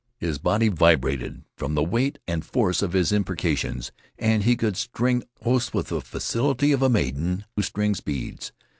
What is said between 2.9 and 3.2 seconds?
his